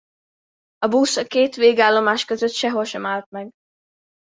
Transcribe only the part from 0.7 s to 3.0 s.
A busz a két végállomás között sehol